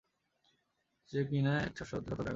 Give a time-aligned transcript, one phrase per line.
[1.09, 2.27] যে কিনা একজন শ্বত ড্রাগন।